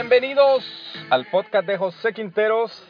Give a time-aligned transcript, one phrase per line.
[0.00, 0.64] Bienvenidos
[1.10, 2.82] al podcast de José Quinteros.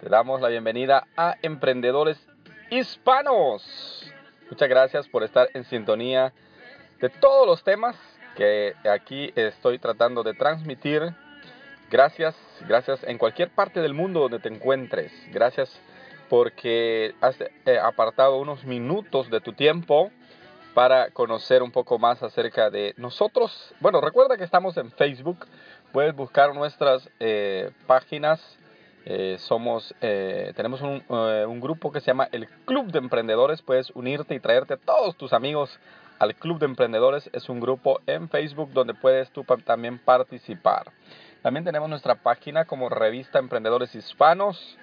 [0.00, 2.18] Te damos la bienvenida a Emprendedores
[2.70, 4.12] Hispanos.
[4.50, 6.32] Muchas gracias por estar en sintonía
[7.00, 7.94] de todos los temas
[8.34, 11.14] que aquí estoy tratando de transmitir.
[11.88, 12.34] Gracias,
[12.66, 15.12] gracias en cualquier parte del mundo donde te encuentres.
[15.30, 15.80] Gracias
[16.28, 20.10] porque has eh, apartado unos minutos de tu tiempo
[20.76, 23.74] para conocer un poco más acerca de nosotros.
[23.80, 25.46] Bueno, recuerda que estamos en Facebook.
[25.90, 28.58] Puedes buscar nuestras eh, páginas.
[29.06, 33.62] Eh, somos, eh, tenemos un, un, grupo que se llama el Club de Emprendedores.
[33.62, 35.80] Puedes unirte y traerte a todos tus amigos
[36.18, 37.30] al Club de Emprendedores.
[37.32, 40.92] Es un grupo en Facebook donde puedes tú también participar.
[41.40, 44.76] También tenemos nuestra página como Revista Emprendedores Hispanos.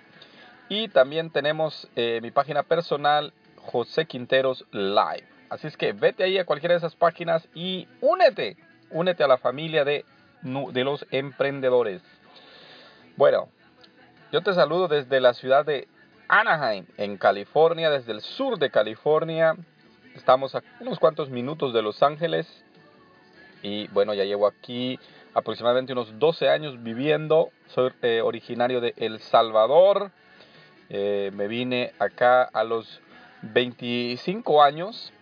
[0.70, 5.33] Y también tenemos mi página personal, José Quinteros Live.
[5.54, 8.58] Así es que vete ahí a cualquiera de esas páginas y únete,
[8.90, 10.04] únete a la familia de,
[10.42, 12.02] de los emprendedores.
[13.18, 13.50] Bueno,
[14.32, 15.88] yo te saludo desde la ciudad de
[16.28, 19.56] Anaheim, en California, desde el sur de California.
[20.16, 22.48] Estamos a unos cuantos minutos de Los Ángeles.
[23.62, 25.00] Y bueno, ya llevo aquí
[25.36, 27.52] aproximadamente unos 12 años viviendo.
[27.68, 30.10] Soy eh, originario de El Salvador.
[30.90, 33.02] Eh, me vine acá a los
[33.44, 35.13] 25 años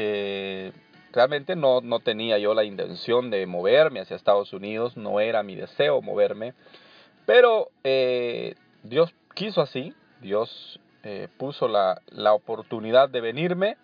[0.00, 0.70] eh,
[1.12, 5.56] realmente no, no tenía yo la intención de moverme hacia Estados Unidos, no era mi
[5.56, 6.54] deseo moverme,
[7.26, 8.54] pero eh,
[8.84, 13.76] Dios quiso así, Dios eh, puso la, la oportunidad de venirme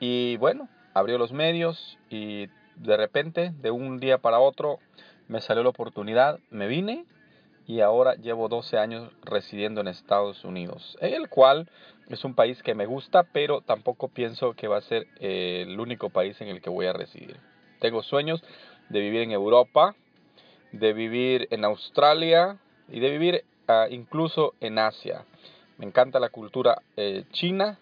[0.00, 4.80] y bueno, abrió los medios y de repente, de un día para otro,
[5.28, 7.06] me salió la oportunidad, me vine
[7.68, 11.68] y ahora llevo 12 años residiendo en Estados Unidos, el cual
[12.08, 15.78] es un país que me gusta, pero tampoco pienso que va a ser eh, el
[15.78, 17.36] único país en el que voy a residir.
[17.78, 18.42] Tengo sueños
[18.88, 19.94] de vivir en Europa,
[20.72, 22.56] de vivir en Australia
[22.88, 25.26] y de vivir uh, incluso en Asia.
[25.76, 27.78] Me encanta la cultura eh, china,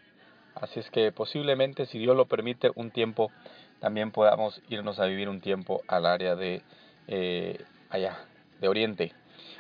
[0.57, 3.31] así es que posiblemente, si Dios lo permite, un tiempo
[3.79, 6.63] también podamos irnos a vivir un tiempo al área de
[7.07, 8.19] eh, allá,
[8.61, 9.13] de Oriente.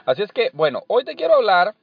[0.07, 1.75] Así es que, bueno, hoy te quiero hablar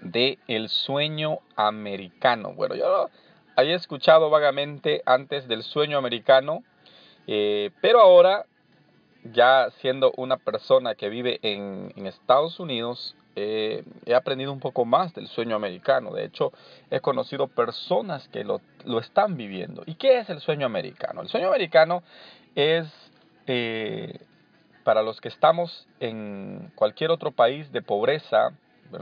[0.00, 2.52] de el sueño americano.
[2.54, 3.10] Bueno, yo
[3.54, 6.64] había escuchado vagamente antes del sueño americano,
[7.28, 8.44] eh, pero ahora,
[9.22, 15.14] ya siendo una persona que vive en, Estados Unidos, eh, he aprendido un poco más
[15.14, 16.12] del sueño americano.
[16.12, 16.52] De hecho,
[16.90, 18.60] he conocido personas que lo,
[18.98, 19.84] están viviendo.
[19.86, 21.22] ¿Y qué es el sueño americano?
[21.22, 22.02] El sueño americano
[22.56, 22.88] es
[23.46, 24.18] eh,
[24.88, 28.52] para los que estamos en cualquier otro país de pobreza,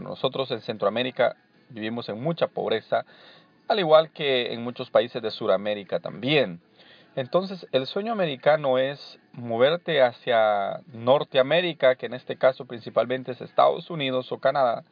[0.03, 1.37] nosotros en Centroamérica
[1.69, 3.07] vivimos en mucha pobreza,
[3.69, 6.61] al igual que en muchos países de Sudamérica también.
[7.15, 13.89] Entonces, el sueño americano es moverte hacia Norteamérica, que en este caso principalmente es Estados
[13.89, 14.83] Unidos o Canadá,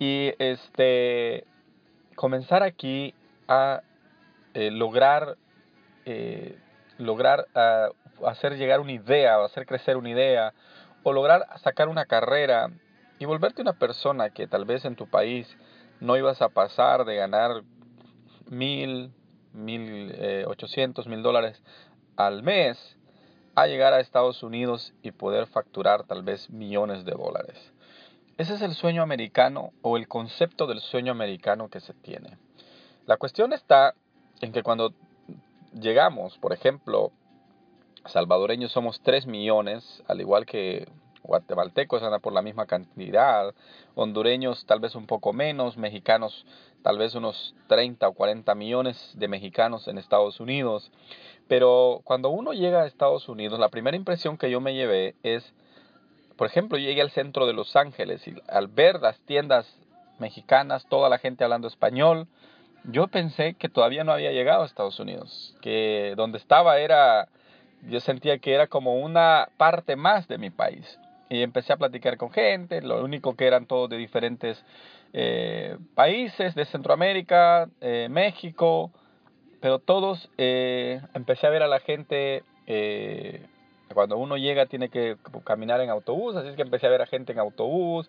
[0.00, 1.44] y este
[2.16, 3.14] comenzar aquí
[3.46, 3.82] a
[4.54, 5.36] eh, lograr
[6.06, 6.58] eh,
[6.98, 7.94] lograr uh,
[8.26, 10.54] hacer llegar una idea, o hacer crecer una idea,
[11.02, 12.70] o lograr sacar una carrera
[13.18, 15.56] y volverte una persona que tal vez en tu país
[16.00, 17.62] no ibas a pasar de ganar
[18.46, 19.12] mil,
[19.52, 21.62] mil eh, ochocientos, mil dólares
[22.16, 22.96] al mes
[23.54, 27.72] a llegar a Estados Unidos y poder facturar tal vez millones de dólares.
[28.36, 32.38] Ese es el sueño americano o el concepto del sueño americano que se tiene.
[33.04, 33.94] La cuestión está
[34.40, 34.94] en que cuando
[35.72, 37.10] llegamos, por ejemplo,
[38.06, 40.86] salvadoreños somos 3 millones, al igual que
[41.22, 43.54] guatemaltecos andan por la misma cantidad,
[43.94, 46.46] hondureños tal vez un poco menos, mexicanos
[46.82, 50.90] tal vez unos 30 o 40 millones de mexicanos en Estados Unidos.
[51.48, 55.52] Pero cuando uno llega a Estados Unidos, la primera impresión que yo me llevé es,
[56.36, 59.66] por ejemplo, llegué al centro de Los Ángeles y al ver las tiendas
[60.18, 62.26] mexicanas, toda la gente hablando español,
[62.84, 67.28] yo pensé que todavía no había llegado a Estados Unidos, que donde estaba era,
[67.82, 70.98] yo sentía que era como una parte más de mi país.
[71.30, 74.64] y empecé a platicar con gente, lo único que eran todos de diferentes
[75.12, 78.90] eh, países de Centroamérica, eh, México,
[79.60, 82.44] pero todos eh, empecé a ver a la gente,
[83.92, 87.06] cuando uno llega tiene que caminar en autobús, así es que empecé a ver a
[87.06, 88.08] gente en autobús,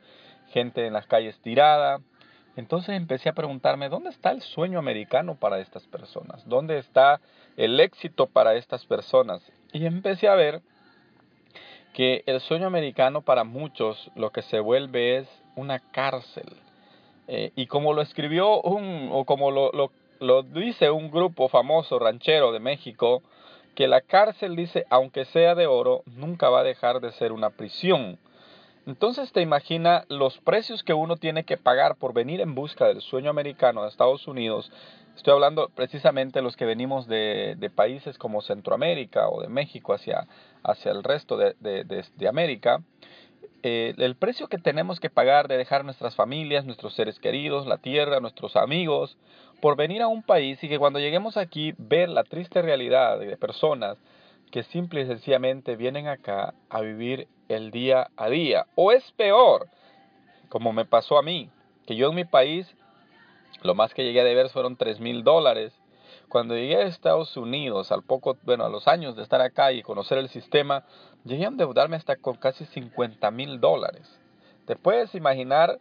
[0.51, 2.00] gente en las calles tirada.
[2.56, 6.48] Entonces empecé a preguntarme, ¿dónde está el sueño americano para estas personas?
[6.48, 7.22] ¿Dónde está
[7.57, 9.42] el éxito para estas personas?
[9.72, 10.62] Y empecé a ver
[11.94, 16.57] que el sueño americano para muchos lo que se vuelve es una cárcel.
[17.28, 22.00] Eh, y como lo escribió un, o como lo, lo, lo dice un grupo famoso
[22.00, 23.22] ranchero de México,
[23.75, 27.50] que la cárcel dice, aunque sea de oro, nunca va a dejar de ser una
[27.51, 28.18] prisión.
[28.86, 33.02] Entonces te imagina los precios que uno tiene que pagar por venir en busca del
[33.02, 34.72] sueño americano de Estados Unidos.
[35.16, 39.94] Estoy hablando precisamente de los que venimos de, de países como Centroamérica o de México
[39.94, 40.26] hacia,
[40.64, 42.81] hacia el resto de, de, América.
[43.62, 47.80] Eh, el precio que tenemos que pagar de dejar nuestras familias, nuestros seres queridos, la
[47.80, 49.18] tierra, nuestros amigos,
[49.60, 53.36] por venir a un país y que cuando lleguemos aquí ver la triste realidad de
[53.36, 53.98] personas
[54.51, 58.66] que simple y sencillamente vienen acá a vivir el día a día.
[58.75, 59.68] O es peor,
[60.50, 61.50] como me pasó a mí,
[61.86, 62.68] que yo en mi país
[63.62, 65.74] lo más que llegué a deber fueron 3 mil dólares.
[66.30, 69.81] Cuando llegué a Estados Unidos, al poco, bueno, a los años de estar acá y
[69.81, 70.84] conocer el sistema,
[71.25, 74.19] llegué a endeudarme hasta con casi 50 mil dólares.
[74.66, 75.80] Te puedes imaginar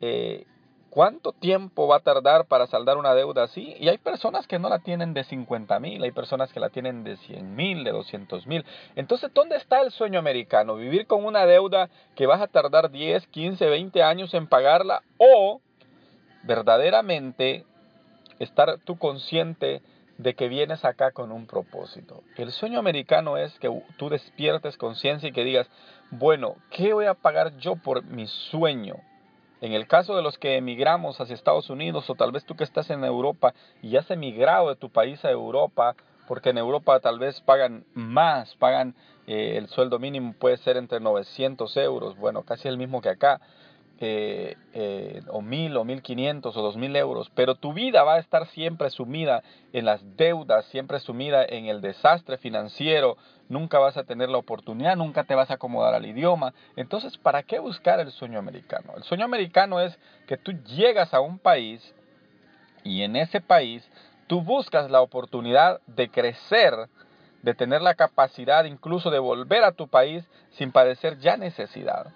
[0.00, 0.46] eh,
[0.92, 3.74] ¿Cuánto tiempo va a tardar para saldar una deuda así?
[3.80, 7.02] Y hay personas que no la tienen de 50 mil, hay personas que la tienen
[7.02, 8.62] de 100 mil, de 200 mil.
[8.94, 10.74] Entonces, ¿dónde está el sueño americano?
[10.74, 15.62] Vivir con una deuda que vas a tardar 10, 15, 20 años en pagarla o
[16.42, 17.64] verdaderamente
[18.38, 19.80] estar tú consciente
[20.18, 22.22] de que vienes acá con un propósito.
[22.36, 25.70] El sueño americano es que tú despiertes conciencia y que digas,
[26.10, 28.96] bueno, ¿qué voy a pagar yo por mi sueño?
[29.62, 32.64] En el caso de los que emigramos hacia Estados Unidos o tal vez tú que
[32.64, 35.94] estás en Europa y has emigrado de tu país a Europa,
[36.26, 38.96] porque en Europa tal vez pagan más, pagan
[39.28, 43.40] eh, el sueldo mínimo puede ser entre 900 euros, bueno, casi el mismo que acá.
[44.00, 48.14] Eh, eh, o mil o mil quinientos o dos mil euros, pero tu vida va
[48.14, 53.16] a estar siempre sumida en las deudas, siempre sumida en el desastre financiero,
[53.48, 56.52] nunca vas a tener la oportunidad, nunca te vas a acomodar al idioma.
[56.74, 58.94] Entonces, ¿para qué buscar el sueño americano?
[58.96, 59.96] El sueño americano es
[60.26, 61.94] que tú llegas a un país
[62.82, 63.88] y en ese país
[64.26, 66.74] tú buscas la oportunidad de crecer,
[67.42, 72.08] de tener la capacidad incluso de volver a tu país sin padecer ya necesidad.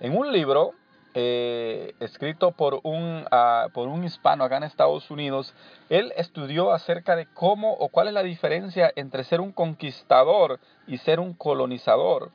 [0.00, 0.74] En un libro
[1.18, 5.54] eh, escrito por un, ah, por un hispano acá en Estados Unidos,
[5.88, 10.98] él estudió acerca de cómo o cuál es la diferencia entre ser un conquistador y
[10.98, 12.32] ser un colonizador.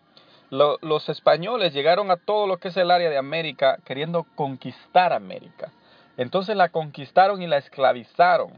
[0.49, 5.71] los españoles llegaron a todo lo que es el área de América queriendo conquistar América.
[6.17, 8.51] Entonces la conquistaron y la esclavizaron.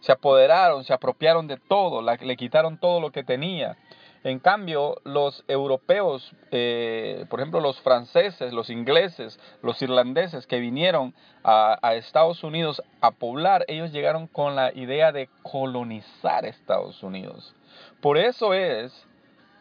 [0.00, 3.76] Se apoderaron, se apropiaron de todo, le quitaron todo lo que tenía.
[4.24, 11.14] En cambio, los europeos, eh, por ejemplo, los franceses, los ingleses, los irlandeses que vinieron
[11.44, 17.54] a, Estados Unidos a poblar, ellos llegaron con la idea de colonizar Estados Unidos.
[18.00, 19.06] Por eso es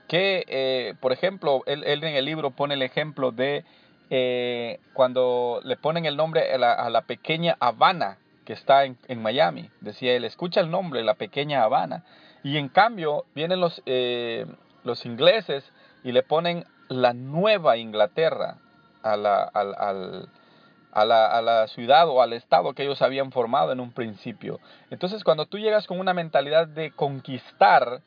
[0.07, 3.63] que, eh, por ejemplo, él, en el libro pone el ejemplo de
[4.09, 9.69] eh, cuando le ponen el nombre a la, pequeña Habana que está en, en, Miami.
[9.81, 12.03] Decía él, escucha el nombre, la pequeña Habana.
[12.43, 14.45] Y en cambio vienen los, eh,
[14.83, 15.69] los ingleses
[16.03, 18.57] y le ponen la nueva Inglaterra
[19.03, 23.79] a la, a, la, a la ciudad o al estado que ellos habían formado en
[23.79, 24.59] un principio.
[24.89, 28.01] Entonces cuando tú llegas con una mentalidad de conquistar,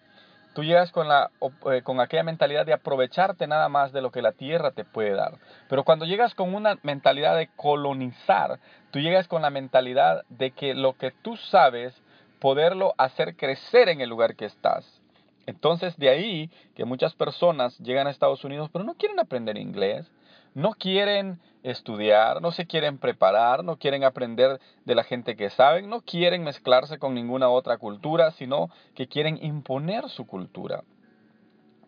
[0.54, 1.30] tú llegas con, la,
[1.70, 5.12] eh, con aquella mentalidad de aprovecharte nada más de lo que la tierra te puede
[5.12, 5.38] dar.
[5.68, 8.58] Pero cuando llegas con una mentalidad de colonizar,
[8.90, 11.94] tú llegas con la mentalidad de que lo que tú sabes
[12.40, 15.00] poderlo hacer crecer en el lugar que estás.
[15.46, 20.10] Entonces de ahí que muchas personas llegan a Estados Unidos pero no quieren aprender inglés,
[20.54, 25.88] no quieren estudiar, no se quieren preparar, no quieren aprender de la gente que saben,
[25.88, 30.82] no quieren mezclarse con ninguna otra cultura, sino que quieren imponer su cultura.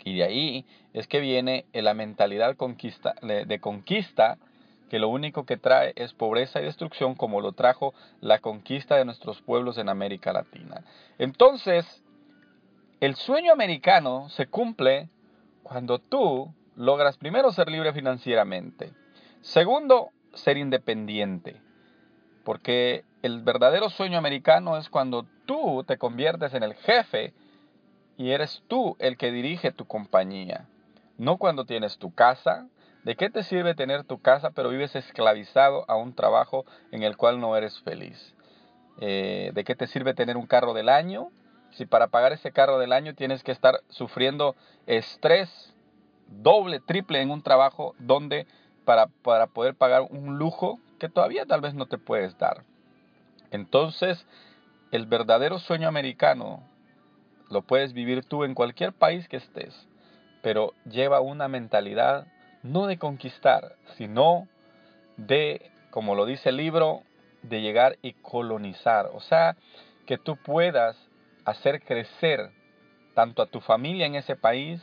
[0.05, 4.39] Y de ahí es que viene la mentalidad de conquista
[4.93, 9.07] que lo único que trae es pobreza y destrucción como lo trajo la conquista de
[9.07, 10.85] nuestros pueblos en América Latina.
[11.17, 12.05] Entonces,
[13.01, 15.09] el sueño americano se cumple
[15.63, 18.93] cuando tú logras primero ser libre financieramente,
[19.41, 21.63] segundo, ser independiente,
[22.45, 27.33] porque el verdadero sueño americano es cuando tú te conviertes en el jefe
[28.19, 30.69] y eres tú el que dirige tu compañía.
[31.17, 32.67] no cuando tienes tu casa.
[33.05, 37.17] ¿De qué te sirve tener tu casa pero vives esclavizado a un trabajo en el
[37.17, 38.35] cual no eres feliz?
[39.01, 41.31] Eh, ¿De qué te sirve tener un carro del año
[41.73, 44.55] si para pagar ese carro del año tienes que estar sufriendo
[44.87, 45.75] estrés
[46.29, 48.47] doble, triple en un trabajo donde
[48.85, 52.63] para, para poder pagar un lujo que todavía tal vez no te puedes dar?
[53.51, 54.27] Entonces,
[54.93, 56.63] el verdadero sueño americano
[57.51, 59.89] lo puedes vivir tú en cualquier país que estés,
[60.43, 62.27] pero lleva una mentalidad
[62.63, 64.49] no de conquistar, sino
[65.17, 67.03] de, como lo dice el libro,
[67.43, 69.11] de llegar y colonizar.
[69.15, 69.57] O sea,
[70.07, 70.97] que tú puedas
[71.45, 72.51] hacer crecer
[73.15, 74.81] tanto a tu familia en ese país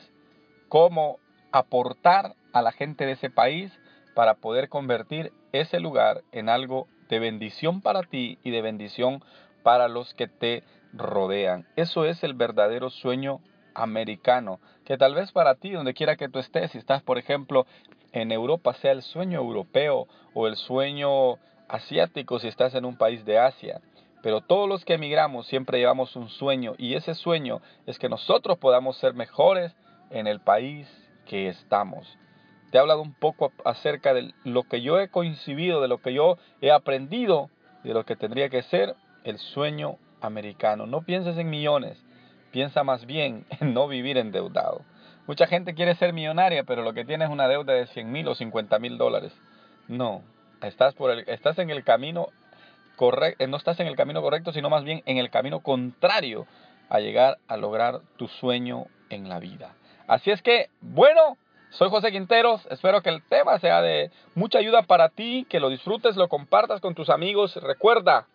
[0.67, 1.19] como
[1.51, 3.71] aportar a la gente de ese país
[4.13, 9.23] para poder convertir ese lugar en algo de bendición para ti y de bendición
[9.63, 11.67] para los que te rodean.
[11.75, 13.39] Eso es el verdadero sueño
[13.73, 17.65] americano, que tal vez para ti, donde quiera que tú estés, si estás, por ejemplo,
[18.11, 23.23] en Europa, sea el sueño europeo o el sueño asiático si estás en un país
[23.25, 23.81] de Asia.
[24.21, 28.57] Pero todos los que emigramos siempre llevamos un sueño y ese sueño es que nosotros
[28.57, 29.73] podamos ser mejores
[30.09, 30.87] en el país
[31.25, 32.17] que estamos.
[32.71, 36.13] Te he hablado un poco acerca de lo que yo he coincidido, de lo que
[36.13, 37.49] yo he aprendido,
[37.83, 40.85] de lo que tendría que ser el sueño americano.
[40.85, 42.03] No pienses en millones,
[42.51, 44.81] piensa más bien en no vivir endeudado.
[45.27, 48.27] Mucha gente quiere ser millonaria, pero lo que tiene es una deuda de 100 mil
[48.27, 49.31] o 50 mil dólares.
[49.87, 50.23] No,
[50.63, 52.29] estás, por el, estás en el camino
[52.95, 56.47] correcto, no estás en el camino correcto, sino más bien en el camino contrario
[56.89, 59.75] a llegar a lograr tu sueño en la vida.
[60.07, 61.37] Así es que, bueno,
[61.69, 65.69] soy José Quinteros, espero que el tema sea de mucha ayuda para ti, que lo
[65.69, 67.55] disfrutes, lo compartas con tus amigos.
[67.57, 68.25] Recuerda,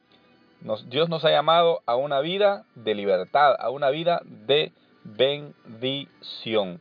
[0.86, 4.72] Dios nos ha llamado a una vida de libertad, a una vida de
[5.04, 6.80] bendición.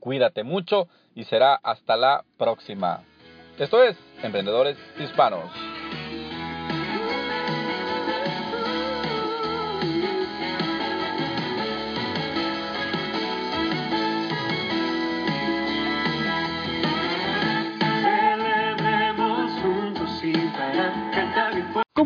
[0.00, 3.04] Cuídate mucho y será hasta la próxima.
[3.58, 5.50] Esto es Emprendedores Hispanos.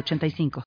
[0.00, 0.50] 85